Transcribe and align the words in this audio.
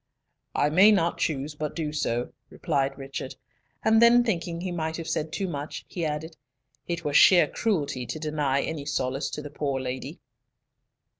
"I 0.55 0.71
may 0.71 0.91
not 0.91 1.19
choose 1.19 1.53
but 1.53 1.75
do 1.75 1.93
so," 1.93 2.33
replied 2.49 2.97
Richard; 2.97 3.35
and 3.83 4.01
then, 4.01 4.23
thinking 4.23 4.59
he 4.61 4.71
might 4.71 4.97
have 4.97 5.07
said 5.07 5.31
too 5.31 5.47
much, 5.47 5.85
he 5.87 6.03
added, 6.03 6.37
"It 6.87 7.05
were 7.05 7.13
sheer 7.13 7.45
cruelty 7.47 8.07
to 8.07 8.17
deny 8.17 8.63
any 8.63 8.85
solace 8.87 9.29
to 9.29 9.43
the 9.43 9.51
poor 9.51 9.79
lady." 9.79 10.19